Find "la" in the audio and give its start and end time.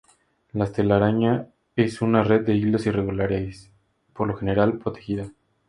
0.53-0.65